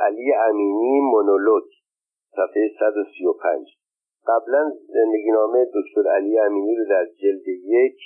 علی 0.00 0.32
امینی 0.34 1.00
مونولوگ 1.00 1.64
صفحه 2.36 2.70
135 2.78 3.68
قبلا 4.26 4.72
زندگی 4.88 5.30
نامه 5.30 5.66
دکتر 5.74 6.10
علی 6.10 6.38
امینی 6.38 6.76
رو 6.76 6.84
در 6.88 7.04
جلد 7.04 7.48
یک 7.48 7.98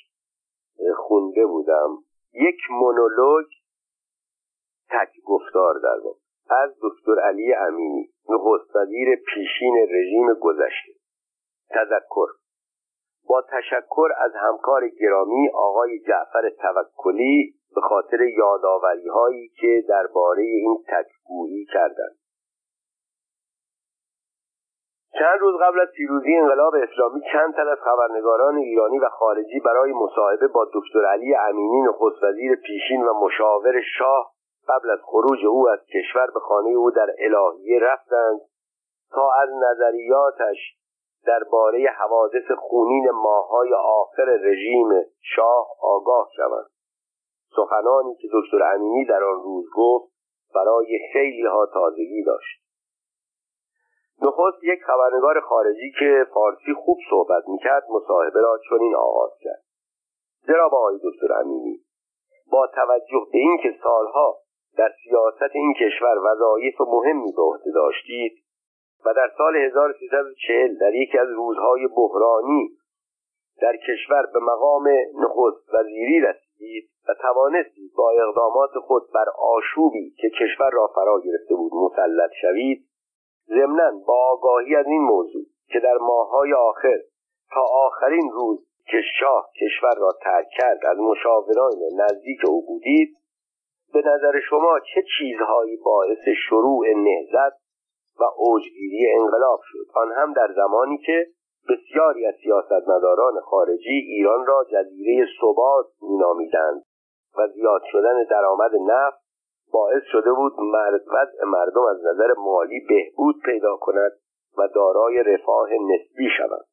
خونده 0.96 1.46
بودم. 1.46 1.98
یک 2.32 2.58
مونولوگ 2.70 3.46
تک 4.90 5.22
گفتار 5.24 5.74
در 5.82 6.08
از 6.50 6.70
دکتر 6.82 7.20
علی 7.20 7.54
امینی 7.54 8.08
نخست 8.28 8.72
پیشین 9.34 9.86
رژیم 9.90 10.34
گذشته. 10.34 10.92
تذکر 11.70 12.28
با 13.28 13.42
تشکر 13.42 14.08
از 14.16 14.32
همکار 14.34 14.88
گرامی 14.88 15.48
آقای 15.54 15.98
جعفر 15.98 16.50
توکلی 16.50 17.54
به 17.74 17.80
خاطر 17.80 18.20
یادآوری 18.20 19.08
هایی 19.08 19.48
که 19.60 19.84
درباره 19.88 20.42
این 20.42 20.84
تکگویی 20.88 21.64
کردند. 21.64 22.16
چند 25.18 25.40
روز 25.40 25.54
قبل 25.60 25.80
از 25.80 25.88
پیروزی 25.96 26.36
انقلاب 26.36 26.74
اسلامی 26.74 27.20
چند 27.32 27.54
تن 27.54 27.68
از 27.68 27.78
خبرنگاران 27.78 28.56
ایرانی 28.56 28.98
و 28.98 29.08
خارجی 29.08 29.60
برای 29.60 29.92
مصاحبه 29.92 30.46
با 30.46 30.66
دکتر 30.74 31.06
علی 31.06 31.34
امینی 31.34 31.80
نخست 31.80 32.22
وزیر 32.22 32.56
پیشین 32.56 33.02
و 33.02 33.12
مشاور 33.24 33.80
شاه 33.98 34.32
قبل 34.68 34.90
از 34.90 34.98
خروج 35.02 35.46
او 35.46 35.68
از 35.68 35.78
کشور 35.94 36.26
به 36.34 36.40
خانه 36.40 36.70
او 36.70 36.90
در 36.90 37.10
الهیه 37.18 37.80
رفتند 37.80 38.40
تا 39.10 39.32
از 39.42 39.48
نظریاتش 39.62 40.76
درباره 41.26 41.88
حوادث 41.98 42.50
خونین 42.58 43.10
ماهای 43.10 43.74
آخر 43.74 44.24
رژیم 44.24 44.88
شاه 45.20 45.66
آگاه 45.82 46.28
شوند. 46.36 46.66
سخنانی 47.56 48.14
که 48.14 48.28
دکتر 48.32 48.62
امینی 48.62 49.04
در 49.04 49.24
آن 49.24 49.42
روز 49.42 49.64
گفت 49.74 50.12
برای 50.54 50.98
خیلی 51.12 51.46
ها 51.46 51.66
تازگی 51.66 52.24
داشت. 52.24 52.60
نخست 54.22 54.64
یک 54.64 54.80
خبرنگار 54.86 55.40
خارجی 55.40 55.92
که 55.98 56.26
فارسی 56.34 56.74
خوب 56.84 56.98
صحبت 57.10 57.48
می‌کرد 57.48 57.84
مصاحبه 57.90 58.40
را 58.40 58.58
چنین 58.70 58.94
آغاز 58.94 59.30
کرد. 59.40 59.62
جناب 60.48 60.74
آقای 60.74 60.98
دکتر 61.04 61.32
امینی 61.32 61.80
با 62.52 62.66
توجه 62.66 63.26
به 63.32 63.38
اینکه 63.38 63.74
سالها 63.82 64.38
در 64.76 64.92
سیاست 65.04 65.54
این 65.54 65.74
کشور 65.74 66.18
وظایف 66.18 66.80
مهمی 66.80 67.32
به 67.36 67.42
عهده 67.42 67.70
داشتید 67.74 68.32
و 69.04 69.14
در 69.14 69.30
سال 69.38 69.56
1340 69.56 70.78
در 70.78 70.94
یکی 70.94 71.18
از 71.18 71.28
روزهای 71.28 71.86
بحرانی 71.96 72.68
در 73.62 73.76
کشور 73.76 74.26
به 74.32 74.40
مقام 74.40 74.88
نخست 75.14 75.74
وزیری 75.74 76.20
رسیدید 76.60 76.90
و 77.08 77.14
توانستید 77.22 77.92
با 77.96 78.10
اقدامات 78.10 78.70
خود 78.86 79.02
بر 79.14 79.24
آشوبی 79.38 80.10
که 80.10 80.30
کشور 80.30 80.70
را 80.72 80.86
فرا 80.94 81.20
گرفته 81.24 81.54
بود 81.54 81.72
مسلط 81.74 82.30
شوید 82.40 82.86
ضمنا 83.48 83.90
با 84.06 84.30
آگاهی 84.30 84.76
از 84.76 84.86
این 84.86 85.02
موضوع 85.02 85.44
که 85.68 85.80
در 85.80 85.96
ماههای 86.00 86.52
آخر 86.52 86.98
تا 87.54 87.60
آخرین 87.86 88.30
روز 88.32 88.66
که 88.86 89.02
شاه 89.20 89.50
کشور 89.60 89.94
را 89.98 90.12
ترک 90.22 90.46
کرد 90.58 90.86
از 90.86 90.98
مشاوران 90.98 91.72
نزدیک 91.96 92.40
او 92.48 92.66
بودید 92.66 93.16
به 93.92 93.98
نظر 93.98 94.40
شما 94.50 94.80
چه 94.94 95.02
چیزهایی 95.18 95.76
باعث 95.76 96.28
شروع 96.48 96.86
نهزت 96.88 97.60
و 98.20 98.24
اوجگیری 98.36 99.06
انقلاب 99.20 99.60
شد؟ 99.64 99.86
آن 99.94 100.12
هم 100.12 100.32
در 100.32 100.48
زمانی 100.56 100.98
که 100.98 101.26
بسیاری 101.68 102.26
از 102.26 102.34
سیاستمداران 102.42 103.40
خارجی 103.40 103.90
ایران 103.90 104.46
را 104.46 104.64
جزیره 104.72 105.26
ثبات 105.40 105.86
مینامیدند 106.02 106.82
و 107.38 107.48
زیاد 107.48 107.82
شدن 107.92 108.24
درآمد 108.30 108.70
نفت 108.86 109.20
باعث 109.72 110.02
شده 110.12 110.32
بود 110.32 110.52
مرد 110.60 111.02
وضع 111.06 111.44
مردم 111.44 111.82
از 111.82 111.96
نظر 112.04 112.34
مالی 112.38 112.80
بهبود 112.88 113.36
پیدا 113.44 113.76
کند 113.76 114.12
و 114.58 114.68
دارای 114.74 115.22
رفاه 115.22 115.68
نسبی 115.72 116.28
شوند. 116.36 116.64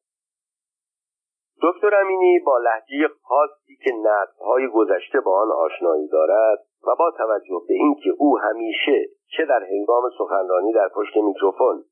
دکتر 1.62 2.00
امینی 2.00 2.38
با 2.46 2.58
لحجه 2.58 3.08
خاصی 3.22 3.76
که 3.84 3.90
نقدهای 4.04 4.68
گذشته 4.68 5.20
با 5.20 5.40
آن 5.42 5.52
آشنایی 5.52 6.08
دارد 6.08 6.58
و 6.86 6.94
با 6.98 7.10
توجه 7.10 7.60
به 7.68 7.74
اینکه 7.74 8.10
او 8.18 8.38
همیشه 8.38 9.04
چه 9.36 9.46
در 9.46 9.62
هنگام 9.64 10.02
سخنرانی 10.18 10.72
در 10.72 10.88
پشت 10.88 11.16
میکروفون 11.16 11.84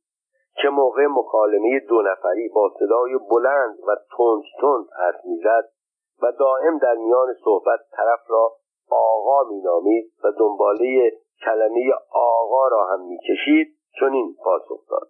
چه 0.63 0.69
موقع 0.69 1.07
مکالمه 1.07 1.81
دو 1.89 2.03
نفری 2.03 2.49
با 2.49 2.71
صدای 2.79 3.19
بلند 3.31 3.79
و 3.89 3.97
تند 4.17 4.43
تند 4.61 4.87
حرف 4.99 5.25
می‌زد 5.25 5.69
و 6.23 6.33
دائم 6.33 6.79
در 6.79 6.95
میان 6.95 7.35
صحبت 7.45 7.81
طرف 7.93 8.21
را 8.29 8.53
آقا 8.91 9.49
مینامید 9.51 10.13
و 10.25 10.33
دنباله 10.39 11.13
کلمه 11.45 11.93
آقا 12.13 12.69
را 12.69 12.87
هم 12.87 13.01
می‌کشید 13.01 13.77
چون 13.99 14.13
این 14.13 14.37
پاسخ 14.45 14.89
داد. 14.91 15.09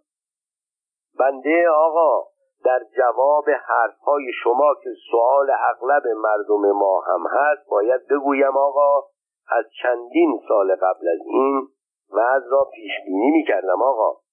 بنده 1.18 1.68
آقا 1.68 2.26
در 2.64 2.80
جواب 2.96 3.44
حرفهای 3.50 4.32
شما 4.42 4.74
که 4.82 4.90
سوال 5.10 5.50
اغلب 5.70 6.02
مردم 6.06 6.72
ما 6.72 7.00
هم 7.00 7.24
هست 7.30 7.68
باید 7.70 8.06
بگویم 8.10 8.56
آقا 8.56 9.02
از 9.48 9.64
چندین 9.82 10.40
سال 10.48 10.74
قبل 10.74 11.08
از 11.08 11.20
این 11.26 11.68
وضع 12.12 12.50
را 12.50 12.68
پیش 12.74 12.92
بینی 13.06 13.30
می 13.30 13.44
کردم 13.48 13.82
آقا. 13.82 14.25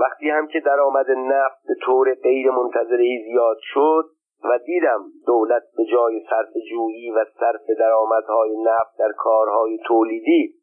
وقتی 0.00 0.30
هم 0.30 0.46
که 0.46 0.60
درآمد 0.60 1.10
نفت 1.10 1.66
به 1.68 1.74
طور 1.82 2.14
غیر 2.14 2.50
منتظره 2.50 3.22
زیاد 3.24 3.56
شد 3.60 4.04
و 4.44 4.58
دیدم 4.58 5.04
دولت 5.26 5.62
به 5.76 5.84
جای 5.92 6.20
صرف 6.30 6.52
جویی 6.70 7.10
و 7.10 7.24
صرف 7.40 7.78
درآمدهای 7.78 8.56
نفت 8.62 8.98
در 8.98 9.12
کارهای 9.16 9.78
تولیدی 9.86 10.54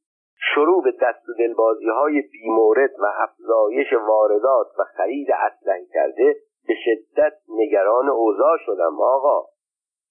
شروع 0.54 0.84
به 0.84 0.92
دست 0.92 1.30
و 1.30 1.34
دلبازی 1.40 1.90
های 1.90 2.22
بیمورد 2.22 2.92
و 3.00 3.06
افزایش 3.18 3.94
واردات 4.08 4.68
و 4.80 4.84
خرید 4.84 5.28
اسلحه 5.32 5.86
کرده 5.94 6.36
به 6.68 6.74
شدت 6.86 7.34
نگران 7.50 8.10
اوضاع 8.10 8.58
شدم 8.66 9.02
آقا. 9.02 9.46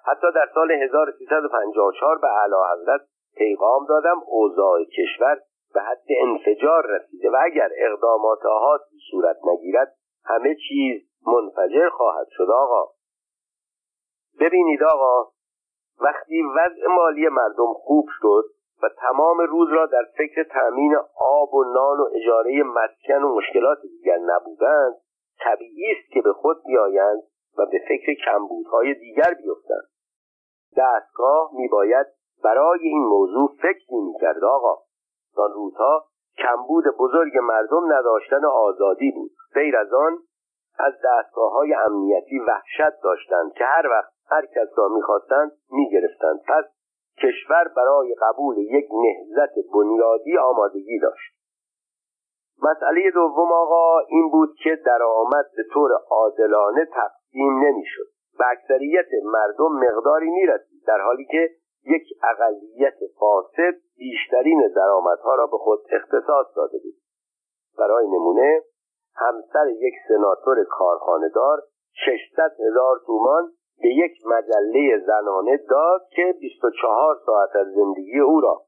حتی 0.06 0.26
در 0.34 0.48
سال 0.54 0.70
1354 0.70 2.18
به 2.18 2.26
اعلی 2.26 2.54
حضرت 2.72 3.00
پیغام 3.36 3.86
دادم 3.88 4.20
اوضاع 4.26 4.84
کشور 4.84 5.40
به 5.74 5.80
حد 5.80 6.06
انفجار 6.20 6.86
رسیده 6.86 7.30
و 7.30 7.36
اگر 7.44 7.68
اقدامات 7.76 8.46
آهاتی 8.46 8.96
صورت 9.10 9.36
نگیرد 9.44 9.96
همه 10.24 10.56
چیز 10.68 11.02
منفجر 11.26 11.88
خواهد 11.88 12.26
شد 12.30 12.50
آقا. 12.50 12.90
ببینید 14.40 14.82
آقا 14.82 15.30
وقتی 16.00 16.42
وضع 16.42 16.86
مالی 16.86 17.28
مردم 17.28 17.72
خوب 17.72 18.06
شد 18.20 18.44
و 18.82 18.88
تمام 18.88 19.38
روز 19.38 19.68
را 19.72 19.86
در 19.86 20.04
فکر 20.18 20.42
تأمین 20.42 20.96
آب 21.16 21.54
و 21.54 21.64
نان 21.64 22.00
و 22.00 22.08
اجاره 22.14 22.62
مسکن 22.62 23.22
و 23.22 23.36
مشکلات 23.36 23.78
دیگر 23.82 24.18
نبودند 24.18 24.94
طبیعی 25.40 25.92
است 25.92 26.12
که 26.12 26.22
به 26.22 26.32
خود 26.32 26.64
بیایند 26.66 27.22
و 27.58 27.66
به 27.66 27.78
فکر 27.88 28.14
کمبودهای 28.24 28.94
دیگر 28.94 29.34
بیفتند. 29.34 29.88
دستگاه 30.76 31.50
میباید 31.54 32.06
برای 32.44 32.80
این 32.82 33.02
موضوع 33.02 33.50
فکر 33.62 33.94
می‌کرد 33.94 34.44
آقا. 34.44 34.82
آن 35.38 35.52
روزها 35.52 36.04
کمبود 36.38 36.84
بزرگ 36.98 37.38
مردم 37.38 37.92
نداشتن 37.92 38.44
آزادی 38.44 39.10
بود. 39.10 39.30
غیر 39.54 39.76
از 39.76 39.92
آن 39.92 40.18
از 40.78 40.94
دستگاه 41.04 41.52
های 41.52 41.74
امنیتی 41.74 42.38
وحشت 42.38 43.02
داشتند 43.02 43.52
که 43.52 43.64
هر 43.64 43.86
وقت 43.86 44.12
هر 44.30 44.46
کس 44.46 44.68
را 44.76 44.88
می‌خواستند 44.88 45.52
می‌گرفتند. 45.70 46.40
پس 46.48 46.64
کشور 47.22 47.68
برای 47.76 48.14
قبول 48.20 48.58
یک 48.58 48.88
نهزت 49.04 49.54
بنیادی 49.74 50.38
آمادگی 50.38 50.98
داشت. 50.98 51.34
مسئله 52.62 53.10
دوم 53.10 53.52
آقا 53.52 53.98
این 53.98 54.30
بود 54.30 54.54
که 54.62 54.78
درآمد 54.86 55.50
به 55.56 55.64
طور 55.72 55.90
عادلانه 56.10 56.84
تقسیم 56.84 57.58
نمی‌شد. 57.58 58.06
و 58.40 58.44
اکثریت 58.50 59.08
مردم 59.24 59.72
مقداری 59.72 60.30
می‌رسید 60.30 60.84
در 60.86 61.00
حالی 61.00 61.24
که 61.24 61.50
یک 61.86 62.02
اقلیت 62.22 62.98
فاسد 63.18 63.74
بیشترین 63.96 64.72
درآمدها 64.76 65.34
را 65.34 65.46
به 65.46 65.58
خود 65.58 65.80
اختصاص 65.90 66.46
داده 66.56 66.78
بود. 66.78 66.94
برای 67.78 68.06
نمونه 68.06 68.62
همسر 69.16 69.66
یک 69.68 69.94
سناتور 70.08 70.64
کارخانهدار 70.64 71.62
600 72.06 72.52
هزار 72.68 73.00
تومان 73.06 73.52
به 73.82 73.88
یک 73.88 74.12
مجله 74.26 74.98
زنانه 75.06 75.56
داد 75.56 76.00
که 76.16 76.34
24 76.40 77.16
ساعت 77.26 77.56
از 77.56 77.66
زندگی 77.66 78.20
او 78.20 78.40
را 78.40 78.62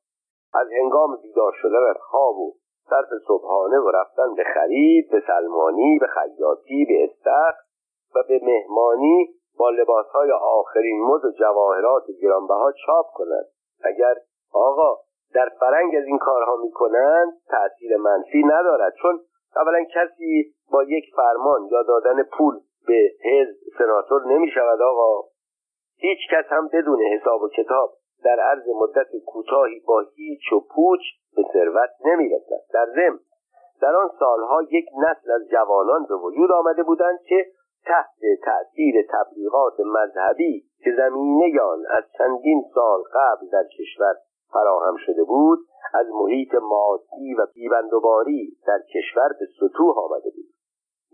از 0.54 0.68
هنگام 0.80 1.16
بیدار 1.22 1.52
شدن 1.62 1.90
از 1.90 1.96
خواب 2.00 2.38
و 2.38 2.54
صرف 2.90 3.08
صبحانه 3.28 3.78
و 3.78 3.90
رفتن 3.90 4.34
به 4.34 4.44
خرید 4.54 5.10
به 5.10 5.22
سلمانی 5.26 5.98
به 5.98 6.06
خیاطی 6.06 6.84
به 6.88 7.04
استخ 7.04 7.54
و 8.14 8.22
به 8.28 8.40
مهمانی 8.42 9.28
با 9.58 9.70
لباسهای 9.70 10.30
آخرین 10.32 11.02
مد 11.02 11.24
و 11.24 11.30
جواهرات 11.30 12.04
گرانبها 12.22 12.72
چاپ 12.86 13.06
کنند. 13.14 13.46
اگر 13.84 14.14
آقا 14.52 14.96
در 15.36 15.48
فرنگ 15.60 15.94
از 15.96 16.04
این 16.04 16.18
کارها 16.18 16.56
می‌کنند 16.56 17.32
تأثیر 17.48 17.96
منفی 17.96 18.42
ندارد. 18.44 18.94
چون 19.02 19.20
اولا 19.56 19.84
کسی 19.94 20.54
با 20.72 20.84
یک 20.84 21.04
فرمان 21.16 21.68
یا 21.72 21.82
دادن 21.82 22.22
پول 22.22 22.54
به 22.86 23.10
حزب 23.24 23.56
سناتور 23.78 24.26
نمی 24.26 24.50
شود 24.50 24.82
آقا. 24.82 25.28
هیچ 25.98 26.18
کس 26.32 26.44
هم 26.48 26.68
بدون 26.72 27.02
حساب 27.02 27.42
و 27.42 27.48
کتاب 27.48 27.90
در 28.24 28.40
عرض 28.40 28.68
مدت 28.80 29.08
کوتاهی 29.26 29.80
با 29.88 30.04
هیچ 30.14 30.52
و 30.52 30.60
پوچ 30.60 31.00
به 31.36 31.42
ثروت 31.52 31.90
نمی‌رسد. 32.04 32.62
در 32.74 32.86
ضمن 32.86 33.18
در 33.80 33.96
آن 33.96 34.10
سالها 34.18 34.62
یک 34.70 34.86
نسل 34.98 35.30
از 35.30 35.48
جوانان 35.50 36.06
به 36.08 36.14
وجود 36.14 36.52
آمده 36.52 36.82
بودند 36.82 37.18
که 37.28 37.46
تحت 37.86 38.20
تأثیر 38.44 38.94
تبلیغات 39.10 39.80
مذهبی 39.80 40.64
که 40.84 40.90
زمینه 40.96 41.60
آن 41.60 41.82
از 41.90 42.04
چندین 42.18 42.64
سال 42.74 43.02
قبل 43.14 43.46
در 43.52 43.64
کشور 43.78 44.14
فراهم 44.52 44.96
شده 45.06 45.24
بود 45.24 45.58
از 45.94 46.06
محیط 46.10 46.54
مادی 46.54 47.34
و 47.34 47.46
بیبندوباری 47.54 48.56
در 48.66 48.78
کشور 48.94 49.28
به 49.40 49.46
سطوح 49.60 49.98
آمده 49.98 50.30
بود. 50.30 50.46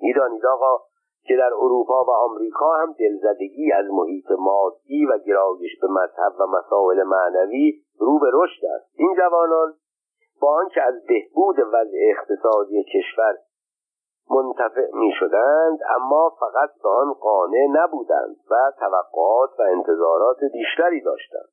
می‌دانید 0.03 0.47
آقا 0.47 0.79
که 1.25 1.37
در 1.37 1.55
اروپا 1.55 2.05
و 2.05 2.11
آمریکا 2.11 2.77
هم 2.77 2.95
دلزدگی 2.99 3.73
از 3.73 3.87
محیط 3.91 4.31
مادی 4.39 5.07
و 5.07 5.19
گرایش 5.19 5.81
به 5.81 5.89
مذهب 5.89 6.33
و 6.41 6.47
مسائل 6.47 7.03
معنوی 7.03 7.73
رو 7.99 8.19
به 8.19 8.31
رشد 8.33 8.65
است. 8.65 8.91
این 8.95 9.15
جوانان 9.17 9.75
با 10.41 10.57
آنکه 10.57 10.83
از 10.83 10.95
بهبود 11.09 11.59
وضع 11.59 11.99
اقتصادی 12.11 12.85
کشور 12.85 13.35
منتفع 14.31 14.91
می 14.95 15.13
شدند 15.19 15.79
اما 15.97 16.37
فقط 16.41 16.71
به 16.83 16.89
آن 16.89 17.13
قانع 17.13 17.67
نبودند 17.71 18.37
و 18.51 18.73
توقعات 18.79 19.51
و 19.59 19.63
انتظارات 19.63 20.39
بیشتری 20.53 21.01
داشتند. 21.01 21.49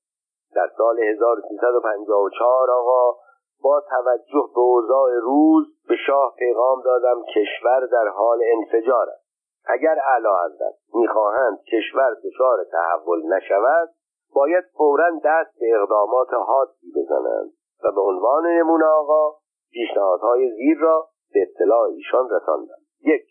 در 0.55 0.69
سال 0.77 0.99
1354 0.99 2.71
آقا 2.71 3.17
با 3.63 3.81
توجه 3.89 4.49
به 4.55 4.59
اوضاع 4.59 5.11
روز 5.21 5.65
به 5.89 5.95
شاه 6.07 6.35
پیغام 6.37 6.81
دادم 6.81 7.23
کشور 7.35 7.85
در 7.91 8.07
حال 8.07 8.39
انفجار 8.53 9.09
است. 9.09 9.29
اگر 9.65 9.99
اعلی 10.13 10.27
حضرت 10.45 10.75
می‌خواهند 10.93 11.59
کشور 11.63 12.15
دچار 12.23 12.63
تحول 12.71 13.33
نشود 13.33 13.89
باید 14.35 14.63
فورا 14.77 15.09
دست 15.25 15.59
به 15.59 15.79
اقدامات 15.81 16.33
حادی 16.33 16.93
بزنند 16.95 17.51
و 17.83 17.91
به 17.91 18.01
عنوان 18.01 18.47
نمونه 18.47 18.85
آقا 18.85 19.35
پیشنهادهای 19.71 20.51
زیر 20.51 20.77
را 20.79 21.07
به 21.33 21.41
اطلاع 21.41 21.81
ایشان 21.81 22.29
رساندند 22.29 22.85
یک 23.01 23.27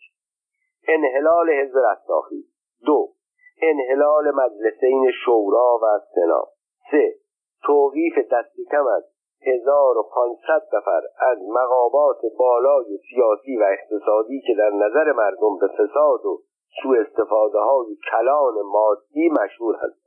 انحلال 0.87 1.49
حزب 1.49 1.77
رستاخی 1.77 2.43
دو 2.85 3.09
انحلال 3.61 4.31
مجلسین 4.35 5.11
شورا 5.25 5.79
و 5.83 5.99
سنا. 6.15 6.58
سه. 6.91 7.13
توقیف 7.63 8.13
دست 8.31 8.55
کم 8.71 8.87
از 8.87 9.03
1500 9.41 10.61
نفر 10.73 11.01
از 11.31 11.37
مقامات 11.49 12.21
بالای 12.39 12.97
سیاسی 13.09 13.57
و 13.57 13.63
اقتصادی 13.63 14.41
که 14.47 14.53
در 14.57 14.69
نظر 14.69 15.11
مردم 15.11 15.57
به 15.61 15.67
فساد 15.67 16.25
و 16.25 16.41
سوء 16.83 17.01
استفاده 17.01 17.59
های 17.59 17.97
کلان 18.11 18.53
مادی 18.65 19.29
مشهور 19.29 19.75
هست 19.75 19.99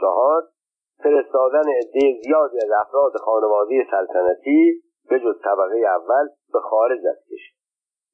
چهار. 0.00 0.42
فرستادن 1.02 1.68
عده 1.68 2.20
زیادی 2.24 2.56
از 2.56 2.70
افراد 2.86 3.12
خانواده 3.16 3.86
سلطنتی 3.90 4.82
به 5.08 5.20
جز 5.20 5.40
طبقه 5.44 5.78
اول 5.78 6.28
به 6.52 6.60
خارج 6.60 7.06
از 7.06 7.16
کشور. 7.16 7.54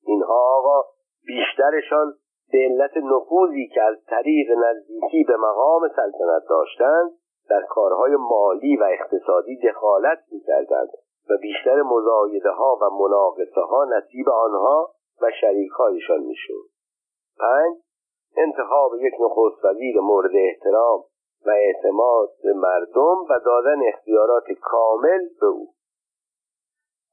اینها 0.02 0.56
آقا 0.56 0.82
بیشترشان 1.26 2.14
به 2.52 2.58
علت 2.58 2.96
نفوذی 2.96 3.69
که 3.75 3.82
از 3.82 3.96
طریق 4.06 4.46
نزدیکی 4.50 5.25
به 5.25 5.36
مقام 5.36 5.88
سلطنت 5.88 6.43
داشتند 6.48 7.10
در 7.50 7.62
کارهای 7.69 8.17
مالی 8.17 8.76
و 8.76 8.85
اقتصادی 8.85 9.58
دخالت 9.69 10.19
می‌کردند 10.32 10.88
و 11.31 11.37
بیشتر 11.43 11.82
مزایده 11.82 12.50
ها 12.50 12.79
و 12.82 12.91
مناقصه 12.91 13.61
ها 13.61 13.85
نصیب 13.85 14.29
آنها 14.29 14.91
و 15.23 15.26
شریکهایشان 15.41 16.20
می‌شد. 16.20 16.64
پنج 17.41 17.76
انتخاب 18.37 18.94
یک 18.94 19.14
نخست 19.20 19.64
وزیر 19.64 20.00
مورد 20.00 20.31
احترام 20.35 21.05
و 21.47 21.50
اعتماد 21.50 22.29
به 22.43 22.52
مردم 22.52 23.17
و 23.31 23.41
دادن 23.44 23.88
اختیارات 23.88 24.44
کامل 24.62 25.20
به 25.41 25.46
او. 25.46 25.69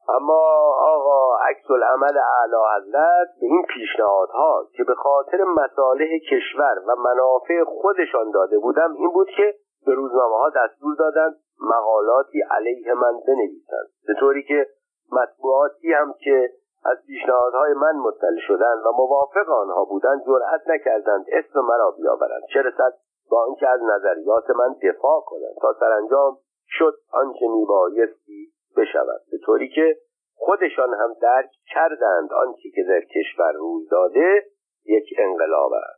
اما 0.10 0.44
آقا 0.80 1.38
عکس 1.38 1.72
العمل 1.72 2.18
اعلی 2.18 2.56
حضرت 2.76 3.28
به 3.42 3.48
این 3.48 3.66
پیشنهادها 3.70 4.68
که 4.74 4.84
به 4.84 4.96
خاطر 4.96 5.44
مصالح 5.44 6.08
کشور 6.32 6.82
و 6.88 6.96
منافع 6.96 7.64
خودشان 7.64 8.32
داده 8.32 8.60
بودم 8.60 8.94
این 8.94 9.10
بود 9.10 9.28
که 9.38 9.56
به 9.88 9.94
روزنامه 9.94 10.36
ها 10.36 10.50
دستور 10.50 10.96
دادند 10.96 11.36
مقالاتی 11.62 12.42
علیه 12.52 12.94
من 12.94 13.20
بنویسند. 13.28 13.88
به 14.08 14.14
طوری 14.20 14.44
که 14.44 14.68
مطبوعاتی 15.12 15.94
هم 15.94 16.14
که 16.24 16.50
از 16.86 16.98
پیشنهادهای 17.08 17.74
من 17.74 17.96
مطلع 17.96 18.40
شدند 18.48 18.86
و 18.86 18.92
موافق 18.92 19.50
آنها 19.50 19.86
بودند 19.86 20.22
جرأت 20.26 20.62
نکردند 20.68 21.26
اسم 21.32 21.60
مرا 21.60 21.92
بیاورند. 21.92 22.42
چه 22.54 22.62
رسد 22.62 22.94
با 23.30 23.46
آنکه 23.46 23.70
از 23.70 23.80
نظریات 23.84 24.50
من 24.50 24.76
دفاع 24.84 25.22
کنند 25.26 25.56
تا 25.62 25.74
سرانجام 25.80 26.38
شد 26.68 26.94
آنچه 27.12 27.48
میبایستی 27.48 28.52
بشود. 28.78 29.22
به 29.32 29.38
طوری 29.46 29.70
که 29.70 29.98
خودشان 30.36 30.94
هم 30.94 31.14
درک 31.22 31.52
کردند 31.74 32.34
آنچه 32.34 32.70
که 32.76 32.84
در 32.90 33.02
کشور 33.02 33.52
روی 33.52 33.88
داده 33.92 34.46
یک 34.86 35.06
انقلاب 35.18 35.72
است. 35.74 35.97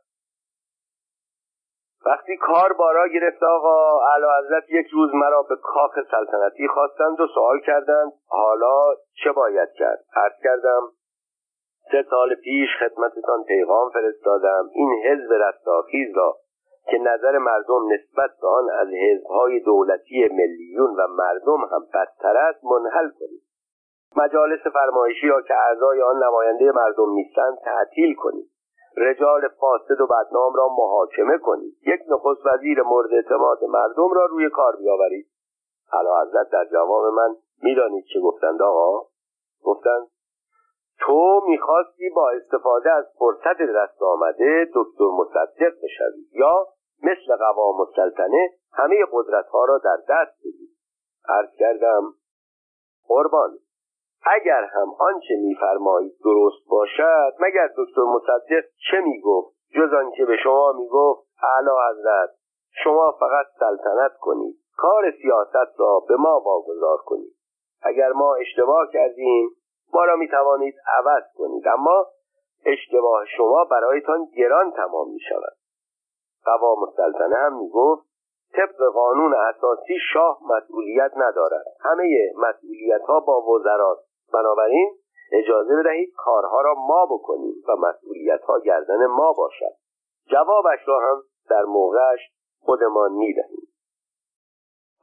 وقتی 2.06 2.36
کار 2.36 2.72
بارا 2.72 3.08
گرفت 3.08 3.42
آقا 3.42 4.00
اعلی 4.06 4.80
یک 4.80 4.86
روز 4.92 5.10
مرا 5.14 5.42
به 5.42 5.56
کاخ 5.62 5.94
سلطنتی 6.10 6.68
خواستند 6.68 7.20
و 7.20 7.26
سوال 7.34 7.60
کردند 7.60 8.12
حالا 8.28 8.94
چه 9.24 9.32
باید 9.32 9.68
کرد؟ 9.78 10.04
عرض 10.16 10.32
کردم 10.44 10.80
سه 11.92 12.04
سال 12.10 12.34
پیش 12.34 12.68
خدمتتان 12.80 13.44
پیغام 13.44 13.90
فرستادم 13.90 14.70
این 14.72 14.90
حزب 15.04 15.32
رستاخیز 15.32 16.16
را 16.16 16.36
که 16.90 16.98
نظر 16.98 17.38
مردم 17.38 17.92
نسبت 17.92 18.30
به 18.40 18.48
آن 18.48 18.70
از 18.70 18.88
حزبهای 18.88 19.60
دولتی 19.60 20.28
ملیون 20.28 20.90
و 20.90 21.06
مردم 21.08 21.60
هم 21.72 21.86
بدتر 21.94 22.36
است 22.36 22.64
منحل 22.64 23.08
کنید. 23.08 23.42
مجالس 24.16 24.60
فرمایشی 24.72 25.28
را 25.28 25.42
که 25.42 25.54
اعضای 25.54 26.02
آن 26.02 26.22
نماینده 26.22 26.72
مردم 26.72 27.10
نیستند 27.10 27.58
تعطیل 27.64 28.14
کنید. 28.14 28.50
رجال 28.96 29.48
فاسد 29.48 30.00
و 30.00 30.06
بدنام 30.06 30.54
را 30.54 30.68
محاکمه 30.68 31.38
کنید. 31.38 31.76
یک 31.86 32.00
نخست 32.08 32.46
وزیر 32.46 32.82
مورد 32.82 33.12
اعتماد 33.12 33.64
مردم 33.64 34.12
را 34.12 34.24
روی 34.26 34.50
کار 34.50 34.76
بیاورید. 34.76 35.26
علا 35.92 36.22
حضرت 36.22 36.50
در 36.50 36.64
جواب 36.64 37.14
من 37.14 37.36
می‌دانید 37.62 38.04
چه 38.12 38.20
گفتند 38.20 38.62
آقا؟ 38.62 39.06
گفتند 39.64 40.06
تو 41.00 41.40
می‌خواستی 41.48 42.10
با 42.16 42.30
استفاده 42.30 42.90
از 42.90 43.04
فرصت 43.18 43.62
دست 43.76 44.02
آمده 44.02 44.68
دکتر 44.74 45.04
مصدق 45.04 45.72
بشوی 45.82 46.24
یا 46.32 46.66
مثل 47.02 47.36
قوام 47.36 47.80
السلطنه 47.80 48.50
همه 48.72 48.96
قدرت 49.12 49.46
ها 49.46 49.64
را 49.64 49.78
در 49.78 49.96
دست 49.96 50.38
بگیری 50.44 50.76
عرض 51.28 51.48
کردم 51.58 52.14
قربان. 53.08 53.58
اگر 54.22 54.64
هم 54.64 54.94
آنچه 54.98 55.34
میفرمایید 55.42 56.12
درست 56.24 56.68
باشد 56.70 57.32
مگر 57.38 57.66
دکتر 57.76 58.02
مصدق 58.02 58.64
چه 58.90 59.00
می‌گفت؟ 59.00 59.56
جز 59.74 59.92
آنکه 59.94 60.24
به 60.24 60.36
شما 60.36 60.72
می‌گفت 60.72 61.28
اعلی 61.42 61.70
حضرت 61.90 62.30
شما 62.84 63.16
فقط 63.20 63.46
سلطنت 63.60 64.12
کنید. 64.20 64.56
کار 64.76 65.10
سیاست 65.22 65.80
را 65.80 66.00
به 66.08 66.16
ما 66.16 66.40
واگذار 66.40 66.96
کنید. 67.06 67.34
اگر 67.82 68.12
ما 68.12 68.34
اشتباه 68.34 68.88
کردیم 68.92 69.50
ما 69.94 70.04
را 70.04 70.16
می‌توانید 70.16 70.74
عوض 70.98 71.22
کنید. 71.38 71.68
اما 71.68 72.06
اشتباه 72.66 73.24
شما 73.36 73.64
برایتان 73.64 74.26
گران 74.36 74.70
تمام 74.70 75.12
می 75.12 75.20
شود 75.28 75.56
قوام 76.44 76.82
السلطنه 76.82 77.36
هم 77.36 77.58
می‌گفت 77.58 78.10
طبق 78.56 78.92
قانون 78.94 79.34
اساسی 79.34 79.98
شاه 80.12 80.40
مسئولیت 80.56 81.12
ندارد. 81.16 81.64
همه 81.80 82.32
مسئولیت 82.36 83.02
ها 83.02 83.20
با 83.20 83.40
وزراست 83.40 84.09
بنابراین 84.32 84.96
اجازه 85.32 85.76
بدهید 85.76 86.14
کارها 86.16 86.60
را 86.60 86.74
ما 86.74 87.06
بکنیم 87.06 87.54
و 87.68 87.76
مسئولیت 87.76 88.42
ها 88.42 88.60
گردن 88.60 89.06
ما 89.06 89.32
باشد. 89.32 89.74
جوابش 90.30 90.78
را 90.86 91.00
هم 91.00 91.22
در 91.50 91.64
موقعش 91.64 92.20
خودمان 92.60 93.12
می‌دهیم. 93.12 93.68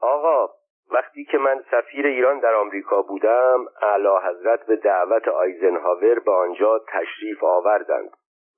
آقا 0.02 0.54
وقتی 0.92 1.26
که 1.26 1.38
من 1.38 1.64
سفیر 1.72 2.08
ایران 2.08 2.40
در 2.40 2.56
آمریکا 2.56 3.02
بودم 3.02 3.66
اعلی 3.82 4.10
حضرت 4.24 4.66
به 4.66 4.76
دعوت 4.76 5.28
آیزنهاور 5.28 6.20
به 6.20 6.32
آنجا 6.32 6.80
تشریف 6.80 7.44
آوردند. 7.44 8.10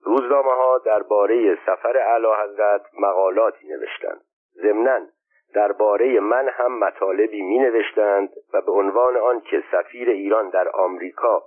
روزنامه 0.03 0.51
ها 0.51 0.77
درباره 0.77 1.57
سفر 1.65 1.97
اعلی 1.97 2.27
حضرت 2.43 2.81
مقالاتی 2.99 3.67
نوشتند. 3.67 4.21
ضمناً 4.61 4.99
درباره 5.53 6.19
من 6.19 6.49
هم 6.49 6.79
مطالبی 6.79 7.41
می 7.41 7.59
نوشتند 7.59 8.29
و 8.53 8.61
به 8.61 8.71
عنوان 8.71 9.17
آن 9.17 9.41
که 9.41 9.63
سفیر 9.71 10.09
ایران 10.09 10.49
در 10.49 10.69
آمریکا 10.69 11.43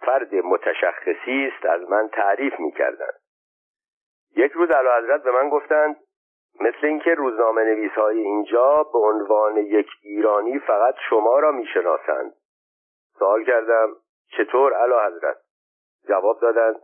فرد 0.00 0.34
متشخصی 0.34 1.52
است 1.52 1.66
از 1.66 1.90
من 1.90 2.08
تعریف 2.08 2.60
می 2.60 2.72
کردند. 2.72 3.14
یک 4.36 4.52
روز 4.52 4.70
علا 4.70 4.98
حضرت 4.98 5.22
به 5.22 5.30
من 5.30 5.48
گفتند 5.48 5.96
مثل 6.60 6.86
اینکه 6.86 7.14
روزنامه 7.14 7.64
نویس 7.64 7.92
های 7.92 8.18
اینجا 8.18 8.82
به 8.92 8.98
عنوان 8.98 9.56
یک 9.56 9.86
ایرانی 10.02 10.58
فقط 10.58 10.94
شما 11.08 11.38
را 11.38 11.52
می 11.52 11.66
شناسند. 11.66 12.32
سوال 13.18 13.44
کردم 13.44 13.88
چطور 14.36 14.74
علا 14.74 15.06
حضرت؟ 15.06 15.36
جواب 16.08 16.40
دادند 16.40 16.76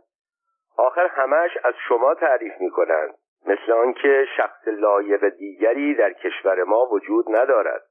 آخر 0.77 1.07
همش 1.07 1.57
از 1.63 1.73
شما 1.87 2.13
تعریف 2.13 2.53
می 2.59 2.69
کنند 2.71 3.18
مثل 3.45 3.71
آنکه 3.71 4.25
شخص 4.37 4.67
لایق 4.67 5.29
دیگری 5.29 5.95
در 5.95 6.13
کشور 6.13 6.63
ما 6.63 6.85
وجود 6.85 7.25
ندارد. 7.29 7.83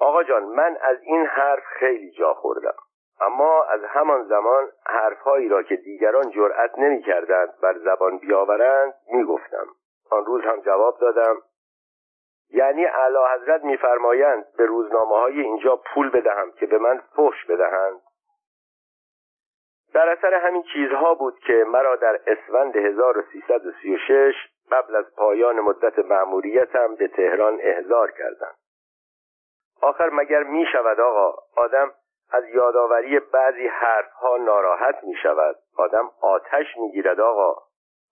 آقا 0.00 0.22
جان 0.22 0.42
من 0.42 0.76
از 0.80 0.98
این 1.02 1.26
حرف 1.26 1.64
خیلی 1.78 2.10
جا 2.10 2.34
خوردم. 2.34 2.74
اما 3.20 3.64
از 3.64 3.80
همان 3.84 4.24
زمان 4.24 4.68
حرفهایی 4.86 5.48
را 5.48 5.62
که 5.62 5.76
دیگران 5.76 6.30
جرأت 6.30 6.78
نمی‌کردند 6.78 7.60
بر 7.62 7.78
زبان 7.78 8.18
بیاورند 8.18 8.94
می‌گفتم. 9.12 9.66
آن 10.10 10.24
روز 10.24 10.44
هم 10.44 10.60
جواب 10.60 10.98
دادم. 11.00 11.36
یعنی 12.50 12.86
اعلی 12.86 13.18
حضرت 13.34 13.64
میفرمایند 13.64 14.44
به 14.58 14.66
روزنامه 14.66 15.16
های 15.16 15.40
اینجا 15.40 15.76
پول 15.76 16.10
بدهم 16.10 16.52
که 16.52 16.66
به 16.66 16.78
من 16.78 17.02
فحش 17.16 17.44
بدهند. 17.48 18.00
در 19.96 20.08
اثر 20.08 20.34
همین 20.34 20.62
چیزها 20.62 21.14
بود 21.14 21.38
که 21.38 21.64
مرا 21.68 21.96
در 21.96 22.20
اسفند 22.26 22.76
1336 22.76 24.34
قبل 24.70 24.96
از 24.96 25.04
پایان 25.16 25.60
مدت 25.60 25.98
مأموریتم 25.98 26.94
به 26.94 27.08
تهران 27.08 27.58
احضار 27.60 28.10
کردند. 28.10 28.56
آخر 29.82 30.10
مگر 30.10 30.42
می 30.42 30.66
شود 30.72 31.00
آقا؟ 31.00 31.34
آدم 31.56 31.92
از 32.30 32.44
یادآوری 32.48 33.20
بعضی 33.20 33.66
حرفها 33.66 34.36
ناراحت 34.36 35.04
می 35.04 35.14
شود. 35.22 35.56
آدم 35.76 36.10
آتش 36.20 36.76
می 36.76 36.92
گیرد 36.92 37.20
آقا. 37.20 37.62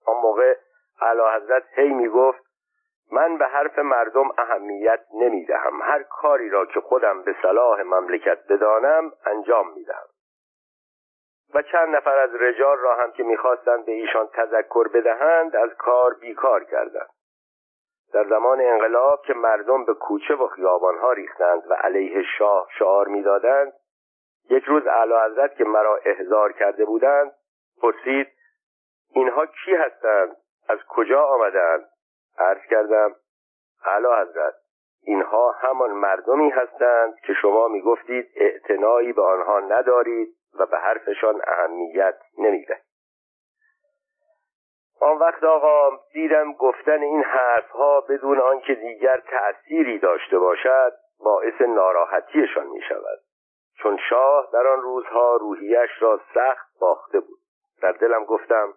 آن 0.05 0.15
موقع 0.15 0.55
اعلی 1.01 1.21
حضرت 1.35 1.63
هی 1.75 1.89
می 1.89 2.07
گفت 2.07 2.43
من 3.11 3.37
به 3.37 3.45
حرف 3.45 3.79
مردم 3.79 4.29
اهمیت 4.37 4.99
نمی 5.13 5.45
دهم. 5.45 5.81
هر 5.81 6.03
کاری 6.03 6.49
را 6.49 6.65
که 6.65 6.81
خودم 6.81 7.23
به 7.23 7.35
صلاح 7.41 7.81
مملکت 7.81 8.39
بدانم 8.49 9.11
انجام 9.25 9.73
می 9.73 9.83
دهم. 9.83 10.14
و 11.53 11.61
چند 11.61 11.95
نفر 11.95 12.17
از 12.17 12.35
رجال 12.35 12.77
را 12.77 12.95
هم 12.95 13.11
که 13.11 13.23
می‌خواستند 13.23 13.85
به 13.85 13.91
ایشان 13.91 14.27
تذکر 14.27 14.87
بدهند 14.87 15.55
از 15.55 15.69
کار 15.77 16.13
بیکار 16.13 16.63
کردند. 16.63 17.09
در 18.13 18.23
زمان 18.23 18.61
انقلاب 18.61 19.21
که 19.21 19.33
مردم 19.33 19.85
به 19.85 19.93
کوچه 19.93 20.35
و 20.35 20.47
خیابانها 20.47 21.11
ریختند 21.11 21.63
و 21.69 21.73
علیه 21.73 22.23
شاه 22.37 22.67
شعار 22.79 23.07
می‌دادند 23.07 23.73
یک 24.49 24.63
روز 24.63 24.87
اعلی 24.87 25.49
که 25.57 25.63
مرا 25.63 25.99
احضار 26.05 26.51
کرده 26.51 26.85
بودند 26.85 27.31
پرسید 27.81 28.27
اینها 29.13 29.45
کی 29.45 29.75
هستند؟ 29.75 30.35
از 30.69 30.79
کجا 30.89 31.23
آمدند؟ 31.23 31.89
عرض 32.37 32.61
کردم 32.69 33.15
اعلی 33.85 34.07
حضرت 34.07 34.53
اینها 35.03 35.51
همان 35.51 35.91
مردمی 35.91 36.49
هستند 36.49 37.19
که 37.19 37.33
شما 37.33 37.67
می‌گفتید 37.67 38.31
اعتنایی 38.35 39.13
به 39.13 39.21
آنها 39.21 39.59
ندارید. 39.59 40.35
و 40.59 40.65
به 40.65 40.77
حرفشان 40.77 41.41
اهمیت 41.47 42.15
نمی‌دهید 42.37 42.85
آن 45.01 45.17
وقت 45.17 45.43
آقا 45.43 45.99
دیدم 46.13 46.53
گفتن 46.53 47.01
این 47.01 47.23
حرفها 47.23 48.01
بدون 48.01 48.39
آنکه 48.39 48.75
دیگر 48.75 49.17
تأثیری 49.17 49.99
داشته 49.99 50.39
باشد 50.39 50.93
باعث 51.19 51.61
ناراحتیشان 51.61 52.67
می 52.67 52.81
شود 52.89 53.19
چون 53.77 53.99
شاه 54.09 54.49
در 54.53 54.67
آن 54.67 54.81
روزها 54.81 55.35
روحیش 55.35 55.89
را 55.99 56.19
سخت 56.33 56.79
باخته 56.79 57.19
بود. 57.19 57.39
در 57.81 57.91
دلم 57.91 58.25
گفتم 58.25 58.73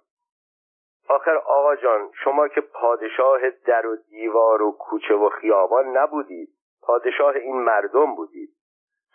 آخر 1.09 1.37
آقا 1.37 1.77
جان 1.77 2.11
شما 2.25 2.49
که 2.49 2.61
پادشاه 2.61 3.51
در 3.67 3.87
و 3.87 3.97
دیوار 3.97 4.63
و 4.63 4.73
کوچه 4.73 5.15
و 5.15 5.29
خیابان 5.29 5.97
نبودید 5.97 6.49
پادشاه 6.83 7.35
این 7.35 7.57
مردم 7.57 8.15
بودید. 8.15 8.38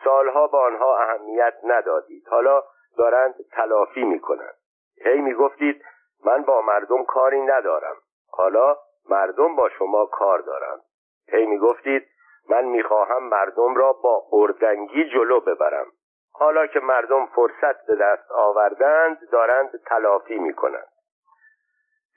سالها 0.04 0.48
به 0.48 0.58
آنها 0.58 0.98
اهمیت 0.98 1.54
ندادید. 1.64 2.28
حالا 2.28 2.64
دارند 2.98 3.36
تلافی 3.52 4.04
می‌کنند. 4.04 4.56
هی 5.06 5.22
می‌گفتید 5.22 5.84
من 6.26 6.42
با 6.44 6.62
مردم 6.62 7.04
کاری 7.04 7.42
ندارم. 7.42 7.96
حالا 8.32 8.78
مردم 9.10 9.56
با 9.56 9.70
شما 9.70 10.06
کار 10.06 10.40
دارند. 10.40 10.82
هی 11.30 11.46
می‌گفتید 11.46 12.08
من 12.50 12.66
می‌خواهم 12.66 13.24
مردم 13.24 13.76
را 13.76 13.94
با 13.94 14.24
اردنگی 14.32 15.10
جلو 15.10 15.40
ببرم. 15.40 15.86
حالا 16.34 16.68
که 16.68 16.80
مردم 16.80 17.26
فرصت 17.26 17.86
به 17.86 17.96
دست 17.96 18.32
آوردند 18.32 19.30
دارند 19.32 19.82
تلافی 19.86 20.40
می‌کنند. 20.40 20.88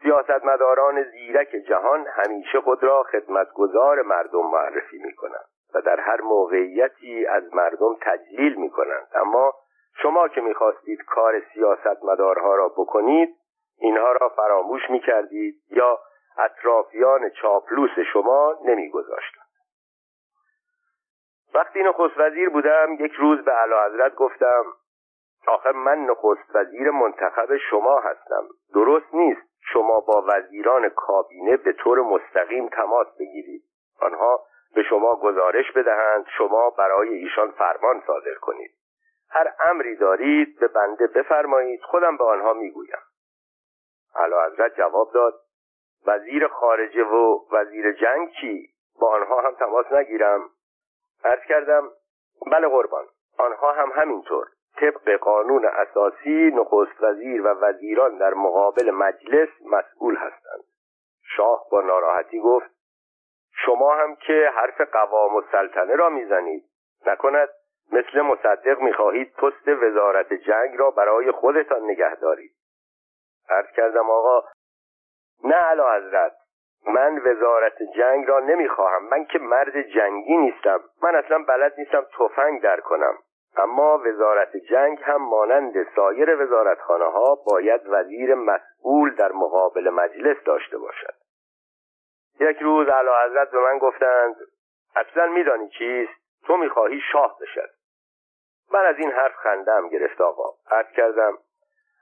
سیاستمداران 0.02 1.02
زیرک 1.02 1.49
جهان 1.69 2.07
همیشه 2.07 2.61
خود 2.61 2.83
را 2.83 3.02
خدمتگزار 3.02 4.02
مردم 4.02 4.47
معرفی 4.50 4.99
می‌کنند. 4.99 5.49
در 5.80 6.00
هر 6.00 6.21
موقعیتی 6.21 7.26
از 7.26 7.54
مردم 7.54 7.97
تجلیل 8.00 8.54
می‌کنند. 8.54 9.09
اما 9.14 9.54
شما 10.02 10.28
که 10.28 10.40
می‌خواستید 10.40 11.02
کار 11.02 11.42
سیاستمدارها 11.54 12.54
را 12.54 12.68
بکنید 12.68 13.37
اینها 13.78 14.12
را 14.12 14.28
فراموش 14.28 14.90
می‌کردید 14.90 15.54
یا 15.71 15.99
اطرافیان 16.38 17.30
چاپلوس 17.30 17.90
شما 18.12 18.59
نمیگذاشتند. 18.64 19.47
وقتی 21.54 21.83
نخست 21.83 22.14
وزیر 22.16 22.49
بودم 22.49 22.97
یک 23.00 23.12
روز 23.12 23.45
به 23.45 23.52
اعلی 23.52 23.75
حضرت 23.87 24.14
گفتم 24.14 24.64
آخر 25.47 25.73
من 25.73 25.99
نخست 25.99 26.54
وزیر 26.54 26.90
منتخب 26.90 27.56
شما 27.56 28.00
هستم. 28.00 28.45
درست 28.75 29.14
نیست 29.14 29.42
شما 29.73 30.00
با 30.00 30.25
وزیران 30.28 30.88
کابینه 30.88 31.56
به 31.56 31.73
طور 31.73 32.00
مستقیم 32.00 32.68
تماس 32.68 33.06
بگیرید. 33.21 33.62
آنها 34.00 34.40
به 34.76 34.83
شما 34.83 35.16
گزارش 35.16 35.73
بدهند 35.73 36.26
شما 36.38 36.71
برای 36.71 37.09
ایشان 37.09 37.50
فرمان 37.50 38.02
صادر 38.06 38.35
کنید. 38.35 38.71
هر 39.30 39.52
امری 39.61 39.97
دارید 39.97 40.59
به 40.61 40.68
بنده 40.68 41.06
بفرمایید 41.06 41.80
خودم 41.83 42.16
به 42.16 42.25
آنها 42.25 42.52
می‌گویم. 42.52 42.99
اعلی 44.14 44.35
حضرت 44.47 44.76
جواب 44.76 45.12
داد 45.12 45.35
وزیر 46.06 46.49
خارجه 46.49 47.04
و 47.04 47.40
وزیر 47.52 47.92
جنگ 47.92 48.30
چی؟ 48.40 48.68
با 49.00 49.11
آنها 49.11 49.40
هم 49.40 49.54
تماس 49.54 49.92
نگیرم. 49.92 50.50
عرض 51.25 51.42
کردم 51.49 51.90
بله 52.52 52.68
قربان 52.68 53.04
آنها 53.38 53.73
هم 53.73 53.92
همینطور. 53.95 54.47
طبق 54.80 55.16
قانون 55.16 55.66
اساسی 55.66 56.50
نخست 56.54 57.02
وزیر 57.02 57.42
و 57.42 57.49
وزیران 57.49 58.18
در 58.18 58.35
مقابل 58.35 58.90
مجلس 58.90 59.49
مسئول 59.64 60.16
هستند. 60.16 60.64
شاه 61.37 61.66
با 61.71 61.80
ناراحتی 61.80 62.40
گفت 62.40 62.75
شما 63.64 63.94
هم 63.94 64.16
که 64.16 64.50
حرف 64.54 64.80
قوام 64.80 65.34
و 65.36 65.42
سلطنه 65.52 65.96
را 65.96 66.08
می‌زنید. 66.08 66.64
نکند 67.06 67.48
مثل 67.92 68.20
مصدق 68.20 68.80
می‌خواهید 68.80 69.32
پست 69.32 69.68
وزارت 69.68 70.32
جنگ 70.32 70.76
را 70.78 70.90
برای 70.90 71.32
خودتان 71.32 71.82
نگه 71.84 72.14
دارید. 72.14 72.52
عرض 73.50 73.70
کردم 73.76 74.10
آقا 74.10 74.42
نه 75.44 75.54
علا 75.54 75.94
حضرت 75.96 76.32
من 76.86 77.18
وزارت 77.18 77.82
جنگ 77.96 78.28
را 78.28 78.40
نمی‌خواهم. 78.40 79.08
من 79.08 79.25
که 79.25 79.38
مرد 79.38 79.82
جنگی 79.82 80.36
نیستم. 80.36 80.80
من 81.02 81.14
اصلا 81.16 81.38
بلد 81.48 81.75
نیستم 81.78 82.06
تفنگ 82.18 82.62
در 82.62 82.80
کنم. 82.80 83.18
اما 83.56 83.98
وزارت 83.98 84.56
جنگ 84.56 84.98
هم 85.02 85.22
مانند 85.22 85.86
سایر 85.96 86.42
وزارتخانه 86.42 87.04
ها 87.04 87.34
باید 87.46 87.80
وزیر 87.86 88.34
مسئول 88.34 89.14
در 89.14 89.32
مقابل 89.32 89.90
مجلس 89.90 90.36
داشته 90.44 90.78
باشد. 90.78 91.14
یک 92.40 92.59
روز 92.59 92.88
اعلی 92.88 93.09
حضرت 93.25 93.50
به 93.50 93.59
من 93.59 93.78
گفتند 93.78 94.37
اصلا 94.97 95.26
میدانی 95.26 95.69
چیست؟ 95.69 96.12
تو 96.47 96.57
می‌خواهی 96.57 97.00
شاه 97.12 97.38
بشد 97.40 97.71
من 98.73 98.85
از 98.85 98.99
این 98.99 99.11
حرف 99.12 99.35
خندم 99.35 99.88
گرفت 99.88 100.21
آقا. 100.21 100.55
عرض 100.71 100.87
کردم 100.97 101.38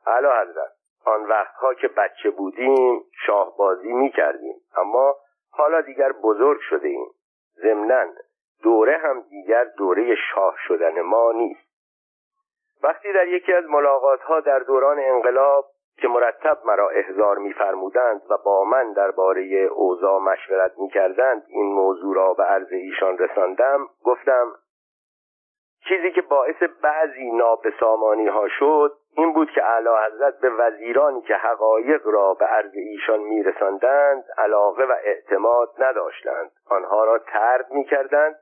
اعلی 0.06 0.26
حضرت 0.26 0.72
آن 1.04 1.24
وقتها 1.24 1.74
که 1.74 1.88
بچه 1.88 2.30
بودیم 2.30 3.04
شاه 3.26 3.56
بازی 3.56 3.92
می‌کردیم. 3.92 4.54
اما 4.76 5.16
حالا 5.50 5.80
دیگر 5.80 6.12
بزرگ 6.12 6.60
شده 6.60 6.88
ایم. 6.88 7.06
ضمنا 7.62 8.04
دوره 8.62 8.98
هم 8.98 9.20
دیگر 9.20 9.64
دوره 9.64 10.14
شاه 10.34 10.54
شدن 10.68 11.00
ما 11.00 11.32
نیست. 11.32 11.74
وقتی 12.82 13.12
در 13.12 13.28
یکی 13.28 13.52
از 13.52 13.64
ملاقات 13.64 14.20
ها 14.20 14.40
در 14.40 14.58
دوران 14.58 14.98
انقلاب 14.98 15.66
که 15.96 16.08
مرتب 16.08 16.58
مرا 16.64 16.88
احضار 16.88 17.38
میفرمودند 17.38 18.22
و 18.30 18.36
با 18.44 18.64
من 18.64 18.92
درباره 18.92 19.42
اوضاع 19.72 20.20
مشورت 20.20 20.72
می‌کردند 20.78 21.44
این 21.48 21.72
موضوع 21.72 22.16
را 22.16 22.34
به 22.34 22.42
عرض 22.42 22.72
ایشان 22.72 23.18
رساندم. 23.18 23.88
گفتم 24.04 24.52
چیزی 25.88 26.12
که 26.12 26.22
باعث 26.22 26.62
بعضی 26.82 27.30
نابسامانی 27.32 28.26
ها 28.26 28.48
شد 28.48 28.92
این 29.16 29.32
بود 29.32 29.50
که 29.50 29.64
اعلی 29.64 29.88
حضرت 30.06 30.40
به 30.40 30.50
وزیرانی 30.50 31.22
که 31.22 31.34
حقایق 31.34 32.06
را 32.06 32.34
به 32.34 32.44
عرض 32.44 32.72
ایشان 32.74 33.20
میرساندند 33.20 34.24
علاقه 34.38 34.84
و 34.84 34.92
اعتماد 35.04 35.68
نداشتند. 35.78 36.50
آنها 36.70 37.04
را 37.04 37.18
ترد 37.18 37.70
می‌کردند 37.70 38.38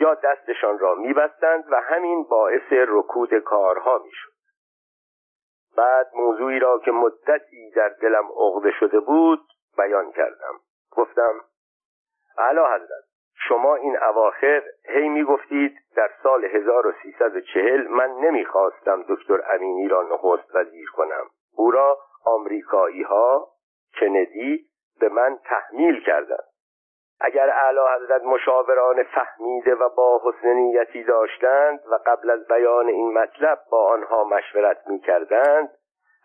یا 0.00 0.14
دستشان 0.14 0.78
را 0.78 0.94
میبستند 0.94 1.64
و 1.70 1.80
همین 1.80 2.24
باعث 2.30 2.72
رکود 2.72 3.34
کارها 3.34 3.98
می‌شد. 4.04 4.35
بعد 5.76 6.10
موضوعی 6.14 6.58
را 6.58 6.78
که 6.78 6.90
مدتی 6.90 7.70
در 7.70 7.88
دلم 7.88 8.24
عقده 8.36 8.70
شده 8.70 9.00
بود 9.00 9.40
بیان 9.78 10.12
کردم. 10.12 10.54
گفتم 10.90 11.40
اعلی 12.38 12.60
حضرت 12.60 13.04
شما 13.48 13.74
این 13.74 13.96
اواخر 14.02 14.62
هی 14.88 15.08
می‌گفتید 15.08 15.78
در 15.96 16.10
سال 16.22 16.44
1340 16.44 17.86
من 17.88 18.10
نمی‌خواستم 18.10 19.04
دکتر 19.08 19.54
امینی 19.54 19.88
را 19.88 20.02
نخست 20.02 20.54
وزیر 20.54 20.90
کنم. 20.90 21.24
او 21.56 21.70
را 21.70 21.98
آمریکایی 22.24 23.02
ها 23.02 23.48
کندی 24.00 24.66
به 25.00 25.08
من 25.08 25.38
تحمیل 25.44 26.04
کردند. 26.04 26.55
اگر 27.26 27.50
اعلی 27.50 27.80
حضرت 27.96 28.22
مشاوران 28.22 29.02
فهمیده 29.02 29.74
و 29.74 29.88
با 29.88 30.20
حسن 30.24 30.48
نیتی 30.48 31.04
داشتند 31.04 31.80
و 31.90 31.98
قبل 32.06 32.30
از 32.30 32.48
بیان 32.48 32.88
این 32.88 33.12
مطلب 33.18 33.58
با 33.70 33.88
آنها 33.88 34.24
مشورت 34.24 34.86
می 34.86 35.00
کردند 35.00 35.70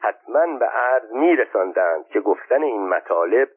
حتما 0.02 0.58
به 0.58 0.66
عرض 0.66 1.12
می 1.12 1.36
رساندند 1.36 2.08
که 2.08 2.20
گفتن 2.20 2.64
این 2.64 2.90
مطالب 2.90 3.50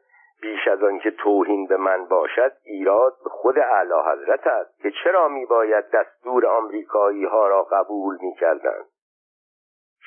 بیش 0.43 0.69
از 0.69 0.83
آنکه 0.83 1.11
توهین 1.11 1.67
به 1.67 1.77
من 1.77 2.05
باشد 2.05 2.53
ایراد 2.65 3.13
به 3.25 3.31
خود 3.31 3.59
اعلی 3.59 3.95
حضرت 4.13 4.47
است 4.47 4.83
که 4.83 4.91
چرا 5.05 5.29
می 5.29 5.47
باید 5.47 5.91
دستور 5.91 6.47
آمریکایی 6.47 7.25
ها 7.25 7.49
را 7.49 7.63
قبول 7.63 8.19
می 8.21 8.35
کردند 8.35 8.85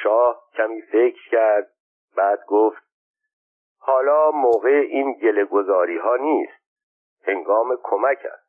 شاه 0.03 0.43
کمی 0.55 0.81
فکر 0.81 1.29
کرد 1.31 1.67
بعد 2.17 2.39
گفت 2.47 2.83
حالا 3.79 4.31
موقع 4.31 4.69
این 4.89 5.13
گله 5.13 5.47
ها 6.03 6.15
نیست. 6.15 6.66
هنگام 7.27 7.77
کمک 7.83 8.17
است. 8.33 8.47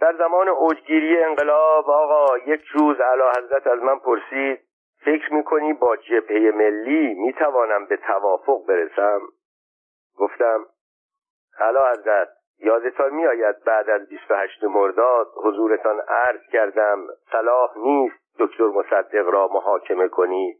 در 0.00 0.12
زمان 0.18 0.48
اوجگیری 0.48 1.22
انقلاب 1.22 1.90
آقا 1.90 2.38
یک 2.38 2.64
روز 2.64 3.00
اعلی 3.00 3.22
حضرت 3.38 3.66
از 3.66 3.78
من 3.82 3.98
پرسید 3.98 4.60
فکر 5.04 5.34
می‌کنی 5.34 5.72
با 5.72 5.96
جبهه 5.96 6.50
ملی 6.54 7.14
می‌توانم 7.14 7.86
به 7.86 7.96
توافق 7.96 8.66
برسم؟ 8.68 9.20
گفتم 10.18 10.66
اعلی 11.60 11.78
حضرت 11.78 12.28
یادتان 12.58 13.14
میآید 13.14 13.64
بعد 13.64 13.90
از 13.90 14.08
28 14.08 14.64
مرداد 14.64 15.26
حضورتان 15.36 16.00
عرض 16.00 16.40
کردم 16.52 17.06
صلاح 17.32 17.78
نیست 17.78 18.16
دکتر 18.38 18.64
مصدق 18.64 19.28
را 19.28 19.48
محاکمه 19.52 20.08
کنید 20.08 20.58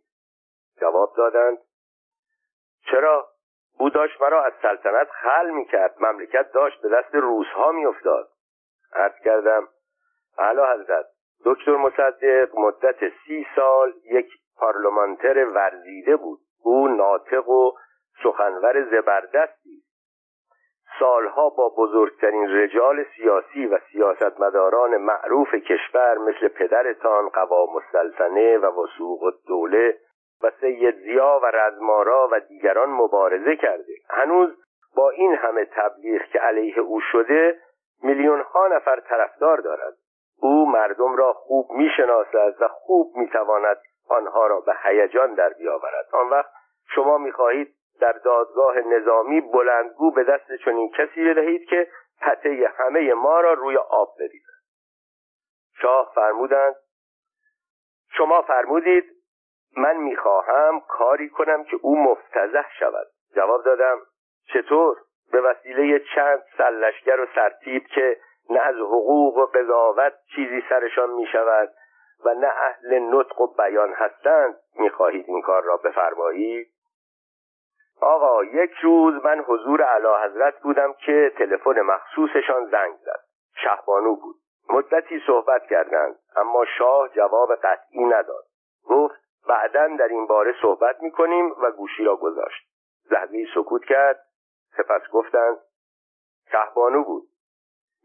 جواب 0.80 1.12
دادند 1.16 1.58
چرا؟ 2.90 3.33
او 3.78 3.90
داشت 3.90 4.20
مرا 4.20 4.44
از 4.44 4.52
سلطنت 4.62 5.08
خل 5.10 5.50
می‌کرد. 5.50 5.94
مملکت 6.00 6.52
داشت 6.52 6.82
به 6.82 6.88
دست 6.88 7.14
روزها 7.14 7.72
میافتاد. 7.72 8.28
عرض 8.92 9.18
کردم 9.24 9.68
اعلی 10.38 10.60
حضرت 10.60 11.06
دکتر 11.44 11.76
مصدق 11.76 12.48
مدت 12.58 12.98
سی 13.26 13.46
سال 13.56 13.92
یک 14.04 14.28
پارلمانتر 14.56 15.44
ورزیده 15.44 16.16
بود. 16.16 16.40
او 16.64 16.88
ناطق 16.88 17.48
و 17.48 17.72
سخنور 18.22 18.84
زبردستی 18.90 19.82
سالها 20.98 21.48
با 21.48 21.68
بزرگترین 21.78 22.48
رجال 22.48 23.04
سیاسی 23.16 23.66
و 23.66 23.78
سیاستمداران 23.92 24.96
معروف 24.96 25.54
کشور 25.54 26.18
مثل 26.18 26.48
پدرتان 26.48 27.28
قوام 27.28 27.76
السلطنه 27.76 28.58
و 28.58 28.82
وسوق 28.82 29.22
الدوله 29.22 29.98
و 30.42 30.50
سید 30.60 30.94
زیا 30.94 31.40
و 31.42 31.46
رزمارا 31.46 32.28
و 32.32 32.40
دیگران 32.40 32.90
مبارزه 32.90 33.56
کرده. 33.56 33.94
هنوز 34.10 34.50
با 34.96 35.10
این 35.10 35.34
همه 35.34 35.64
تبلیغ 35.64 36.22
که 36.22 36.38
علیه 36.38 36.78
او 36.78 37.00
شده 37.00 37.60
میلیون 38.02 38.40
ها 38.40 38.66
نفر 38.66 39.00
طرفدار 39.00 39.60
دارد. 39.60 39.94
او 40.40 40.70
مردم 40.70 41.16
را 41.16 41.32
خوب 41.32 41.70
می‌شناسد 41.70 42.54
و 42.60 42.68
خوب 42.68 43.16
می‌تواند 43.16 43.76
آنها 44.08 44.46
را 44.46 44.60
به 44.60 44.74
هیجان 44.82 45.34
در 45.34 45.48
بیاورد. 45.48 46.06
آن 46.12 46.30
وقت 46.30 46.50
شما 46.94 47.18
می‌خواهید 47.18 47.74
در 48.00 48.12
دادگاه 48.12 48.78
نظامی 48.78 49.40
بلندگو 49.40 50.10
به 50.10 50.24
دست 50.24 50.54
چنین 50.64 50.90
کسی 50.90 51.24
بدهید 51.24 51.68
که 51.68 51.88
پته 52.20 52.72
همه 52.76 53.14
ما 53.14 53.40
را 53.40 53.52
روی 53.52 53.76
آب 53.76 54.08
بریزد. 54.18 54.54
شاه 55.80 56.12
فرمودند 56.14 56.74
شما 58.16 58.42
فرمودید 58.42 59.13
من 59.76 59.96
می‌خواهم 59.96 60.80
کاری 60.80 61.28
کنم 61.28 61.64
که 61.64 61.76
او 61.82 62.02
مفتزه 62.02 62.64
شود. 62.78 63.06
جواب 63.36 63.64
دادم 63.64 63.98
چطور؟ 64.52 64.96
به 65.32 65.40
وسیله 65.40 66.02
چند 66.14 66.42
سلشگر 66.58 67.20
و 67.20 67.26
سرتیب 67.34 67.86
که 67.86 68.16
نه 68.50 68.60
از 68.60 68.76
حقوق 68.76 69.36
و 69.36 69.46
قضاوت 69.46 70.12
چیزی 70.34 70.62
سرشان 70.68 71.10
می‌شود 71.10 71.70
و 72.24 72.34
نه 72.34 72.46
اهل 72.46 72.98
نطق 72.98 73.40
و 73.40 73.46
بیان 73.46 73.92
هستند 73.92 74.56
می‌خواهید 74.78 75.24
این 75.28 75.42
کار 75.42 75.62
را 75.62 75.76
بفرمایید؟ 75.76 76.68
آقا 78.00 78.44
یک 78.44 78.72
روز 78.82 79.24
من 79.24 79.40
حضور 79.40 79.82
علا 79.82 80.22
حضرت 80.22 80.60
بودم 80.60 80.92
که 80.92 81.32
تلفن 81.38 81.80
مخصوصشان 81.80 82.66
زنگ 82.66 82.94
زد. 82.94 83.20
شهبانو 83.56 84.16
بود. 84.16 84.36
مدتی 84.70 85.22
صحبت 85.26 85.62
کردند 85.66 86.16
اما 86.36 86.64
شاه 86.78 87.08
جواب 87.08 87.54
قطعی 87.54 88.04
نداد. 88.04 88.44
گفت 88.84 89.23
بعدا 89.48 89.96
در 89.98 90.08
این 90.08 90.26
باره 90.26 90.54
صحبت 90.62 91.02
می‌کنیم 91.02 91.54
و 91.62 91.70
گوشی 91.70 92.04
را 92.04 92.16
گذاشت. 92.16 92.68
لحظه 93.10 93.46
سکوت 93.54 93.84
کرد 93.84 94.24
سپس 94.76 95.10
گفتند 95.12 95.58
شهبانو 96.52 97.04
بود. 97.04 97.28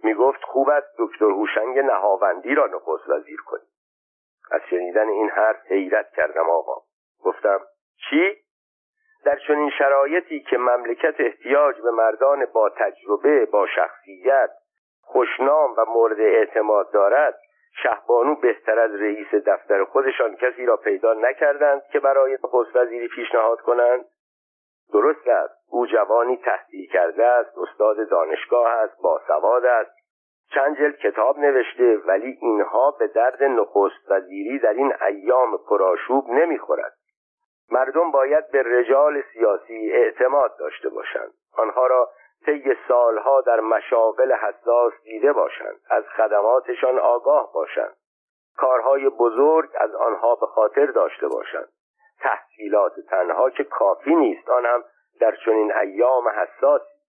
می‌گفت 0.03 0.43
خوب 0.43 0.69
است 0.69 0.87
دکتر 0.99 1.25
هوشنگ 1.25 1.79
نهاوندی 1.79 2.55
را 2.55 2.67
نخست 2.67 3.09
وزیر 3.09 3.39
کنید 3.45 3.69
از 4.51 4.61
شنیدن 4.69 5.09
این 5.09 5.29
حرف 5.29 5.65
حیرت 5.65 6.11
کردم 6.11 6.49
آقا. 6.49 6.81
گفتم 7.23 7.59
چی؟ 8.09 8.35
در 9.25 9.39
چنین 9.47 9.69
شرایطی 9.69 10.39
که 10.39 10.57
مملکت 10.57 11.15
احتیاج 11.19 11.81
به 11.81 11.91
مردان 11.91 12.45
با 12.45 12.69
تجربه 12.69 13.45
با 13.45 13.67
شخصیت 13.67 14.49
خوشنام 15.01 15.73
و 15.77 15.85
مورد 15.85 16.19
اعتماد 16.19 16.91
دارد 16.91 17.39
شهبانو 17.83 18.35
بهتر 18.35 18.79
از 18.79 18.91
رئیس 18.95 19.33
دفتر 19.33 19.83
خودشان 19.83 20.35
کسی 20.35 20.65
را 20.65 20.77
پیدا 20.77 21.13
نکردند 21.13 21.81
که 21.91 21.99
برای 21.99 22.37
نخست 22.43 22.75
وزیری 22.75 23.07
پیشنهاد 23.07 23.61
کنند؟ 23.61 24.05
درست 24.93 25.27
است. 25.27 25.53
او 25.69 25.85
جوانی 25.87 26.37
تحصیل 26.37 26.89
کرده 26.91 27.25
است 27.25 27.57
استاد 27.57 28.09
دانشگاه 28.09 28.67
است 28.67 29.01
باسواد 29.01 29.65
است. 29.65 29.91
چند 30.53 30.77
جلد 30.77 30.97
کتاب 30.97 31.39
نوشته 31.39 31.97
ولی 31.97 32.37
اینها 32.41 32.91
به 32.91 33.07
درد 33.07 33.43
نخست 33.43 34.11
وزیری 34.11 34.59
در 34.59 34.73
این 34.73 34.93
ایام 35.07 35.57
پرآشوب 35.69 36.29
نمی‌خورد. 36.29 36.93
مردم 37.71 38.11
باید 38.11 38.51
به 38.51 38.63
رجال 38.63 39.23
سیاسی 39.33 39.91
اعتماد 39.91 40.57
داشته 40.59 40.89
باشند. 40.89 41.33
آنها 41.57 41.87
را 41.87 42.09
طی 42.45 42.75
سالها 42.87 43.41
در 43.41 43.59
مشاغل 43.59 44.33
حساس 44.33 44.93
دیده 45.03 45.33
باشند 45.33 45.79
از 45.89 46.03
خدماتشان 46.03 46.99
آگاه 46.99 47.53
باشند. 47.53 47.95
کارهای 48.57 49.09
بزرگ 49.09 49.69
از 49.75 49.95
آنها 49.95 50.35
به 50.35 50.45
خاطر 50.45 50.85
داشته 50.85 51.27
باشند. 51.27 51.69
تحصیلات 52.19 52.99
تنها 53.09 53.49
که 53.49 53.63
کافی 53.63 54.15
نیست 54.15 54.49
آن 54.49 54.65
هم 54.65 54.83
در 55.19 55.35
چنین 55.45 55.73
ایام 55.73 56.29
حساسی. 56.29 56.99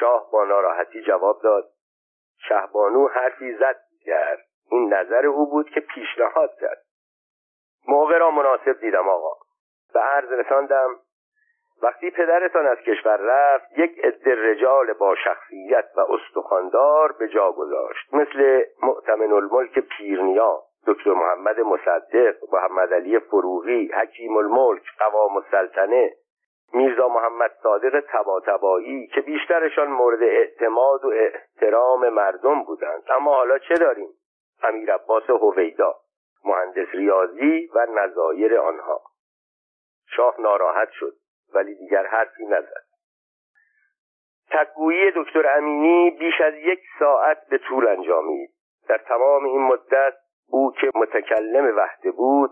شاه 0.00 0.30
با 0.30 0.44
ناراحتی 0.44 1.02
جواب 1.02 1.42
داد 1.42 1.64
شهبانو 2.48 3.08
حرفی 3.08 3.54
زد 3.54 3.80
کرد 4.04 4.46
این 4.70 4.94
نظر 4.94 5.26
او 5.26 5.50
بود 5.50 5.70
که 5.70 5.80
پیشنهاد 5.80 6.54
کرد. 6.60 6.82
موقع 7.88 8.18
را 8.18 8.30
مناسب 8.30 8.80
دیدم 8.80 9.08
آقا. 9.08 9.32
به 9.94 10.00
عرض 10.00 10.32
رساندم 10.32 11.00
وقتی 11.82 12.10
پدرتان 12.10 12.66
از 12.66 12.78
کشور 12.78 13.16
رفت 13.16 13.78
یک 13.78 14.04
عده 14.04 14.50
رجال 14.50 14.92
با 14.92 15.14
شخصیت 15.14 15.84
و 15.96 16.00
استخواندار 16.00 17.12
به 17.12 17.28
جا 17.28 17.52
گذاشت. 17.52 18.14
مثل 18.14 18.64
معتمن 18.82 19.32
الملک 19.32 19.78
پیرنیا 19.78 20.62
دکتر 20.86 21.10
محمد 21.10 21.60
مصدق 21.60 22.34
محمد 22.52 22.94
علی 22.94 23.18
فروغی 23.18 23.92
حکیم 23.92 24.36
الملک 24.36 24.82
قوام 24.98 25.36
السلطنه 25.36 26.12
میرزا 26.74 27.08
محمد 27.08 27.50
صادق 27.62 28.04
تباتبایی 28.08 29.06
که 29.06 29.20
بیشترشان 29.20 29.88
مورد 29.88 30.22
اعتماد 30.22 31.04
و 31.04 31.08
احترام 31.08 32.08
مردم 32.08 32.64
بودند. 32.64 33.02
اما 33.10 33.34
حالا 33.34 33.58
چه 33.58 33.74
داریم؟ 33.74 34.08
امیر 34.62 34.94
عباس 34.94 35.30
هویدا 35.30 35.94
مهندس 36.44 36.88
ریاضی 36.92 37.70
و 37.74 37.86
نظایر 37.94 38.58
آنها. 38.58 39.00
شاه 40.16 40.40
ناراحت 40.40 40.88
شد. 40.90 41.21
ولی 41.54 41.74
دیگر 41.74 42.06
حرفی 42.06 42.46
نزد. 42.46 42.84
تکگویی 44.50 45.12
دکتر 45.16 45.56
امینی 45.56 46.10
بیش 46.10 46.40
از 46.40 46.54
یک 46.54 46.80
ساعت 46.98 47.46
به 47.50 47.58
طول 47.58 47.88
انجامید. 47.88 48.50
در 48.88 48.98
تمام 48.98 49.44
این 49.44 49.62
مدت 49.62 50.14
او 50.48 50.72
که 50.80 50.90
متکلم 50.94 51.76
وحده 51.76 52.10
بود 52.10 52.50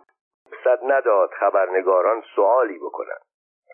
صد 0.65 0.79
نداد 0.85 1.31
خبرنگاران 1.31 2.23
سوالی 2.35 2.79
بکنند. 2.79 3.21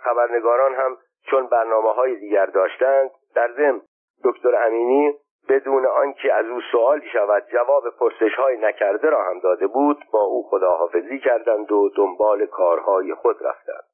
خبرنگاران 0.05 0.75
هم 0.75 0.97
چون 1.31 1.47
برنامه 1.47 1.93
های 1.93 2.17
دیگر 2.17 2.47
داشتند 2.47 3.11
در 3.35 3.53
ضمن 3.53 3.81
دکتر 4.25 4.67
امینی 4.67 5.15
بدون 5.49 5.87
آنکه 5.87 6.35
از 6.35 6.47
او 6.47 6.61
سوالی 6.73 7.09
شود 7.13 7.47
جواب 7.53 7.85
پرسش 7.99 8.35
های 8.39 8.57
نکرده 8.57 9.11
را 9.11 9.23
هم 9.23 9.39
داده 9.39 9.67
بود 9.67 10.05
با 10.13 10.21
او 10.21 10.49
خداحافظی 10.51 11.19
کردند 11.19 11.73
و 11.73 11.91
دنبال 11.97 12.47
کارهای 12.47 13.15
خود 13.15 13.37
رفتند. 13.43 13.85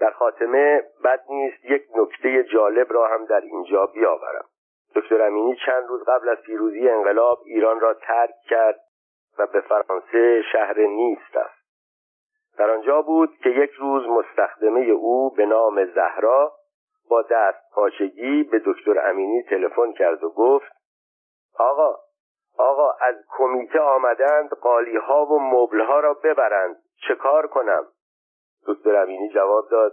در 0.00 0.10
خاتمه 0.10 0.82
بد 1.04 1.20
نیست 1.28 1.64
یک 1.64 1.82
نکته 1.96 2.42
جالب 2.42 2.92
را 2.92 3.08
هم 3.08 3.24
در 3.24 3.40
اینجا 3.40 3.86
بیاورم. 3.86 4.44
دکتر 4.94 5.22
امینی 5.22 5.56
چند 5.66 5.86
روز 5.88 6.04
قبل 6.04 6.28
از 6.28 6.38
پیروزی 6.38 6.88
انقلاب 6.88 7.38
ایران 7.44 7.80
را 7.80 7.94
ترک 7.94 8.34
کرد 8.48 8.80
و 9.38 9.46
به 9.46 9.60
فرانسه 9.60 10.42
شهر 10.52 10.80
نیست 10.80 11.36
است 11.36 11.64
در 12.58 12.70
آنجا 12.70 13.02
بود 13.02 13.30
که 13.42 13.50
یک 13.50 13.70
روز 13.70 14.06
مستخدمه 14.06 14.80
او 14.80 15.30
به 15.30 15.46
نام 15.46 15.84
زهرا 15.84 16.52
با 17.10 17.22
دست 17.22 17.74
پاچگی 17.74 18.42
به 18.42 18.62
دکتر 18.66 19.08
امینی 19.08 19.42
تلفن 19.42 19.92
کرد 19.92 20.24
و 20.24 20.30
گفت 20.30 20.72
آقا 21.58 21.96
آقا 22.58 22.90
از 23.00 23.14
کمیته 23.38 23.80
آمدند 23.80 24.50
قالی 24.50 24.96
ها 24.96 25.26
و 25.26 25.40
مبل 25.40 25.80
ها 25.80 26.00
را 26.00 26.14
ببرند 26.14 26.76
چه 27.08 27.14
کار 27.14 27.46
کنم؟ 27.46 27.86
دکتر 28.66 28.96
امینی 28.96 29.28
جواب 29.28 29.68
داد. 29.70 29.92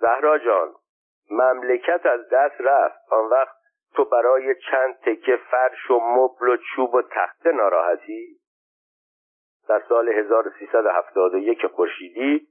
زهرا 0.00 0.38
جان 0.38 0.74
مملکت 1.30 2.06
از 2.06 2.28
دست 2.28 2.60
رفت. 2.60 3.12
آن 3.12 3.24
وقت 3.24 3.58
تو 3.94 4.04
برای 4.04 4.54
چند 4.70 4.94
تکه 4.94 5.38
فرش 5.50 5.90
و 5.90 6.00
مبل 6.00 6.48
و 6.48 6.56
چوب 6.56 6.94
و 6.94 7.02
تخته 7.02 7.52
ناراحتی؟ 7.52 8.38
در 9.68 9.82
سال 9.88 10.08
1371 10.08 11.66
خورشیدی 11.66 12.48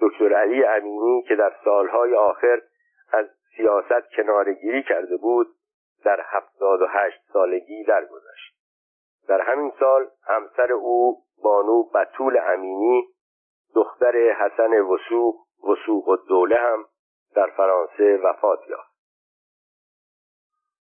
دکتر 0.00 0.32
علی 0.32 0.64
امینی 0.64 1.22
که 1.22 1.36
در 1.36 1.52
سالهای 1.64 2.14
آخر 2.14 2.62
از 3.12 3.26
سیاست 3.56 4.10
کنارگیری 4.16 4.82
کرده 4.82 5.16
بود 5.16 5.46
در 6.04 6.20
78 6.24 7.20
سالگی 7.32 7.84
درگذشت. 7.84 8.56
در 9.28 9.40
همین 9.40 9.72
سال 9.80 10.08
همسر 10.26 10.72
او 10.72 11.22
بانو 11.42 11.82
بطول 11.82 12.38
امینی 12.38 13.04
دختر 13.76 14.16
حسن 14.40 14.80
وسوق 14.80 15.34
وسوق 15.68 16.08
و 16.08 16.16
دوله 16.28 16.56
هم 16.56 16.84
در 17.36 17.46
فرانسه 17.56 18.20
وفات 18.24 18.58
یافت. 18.68 18.85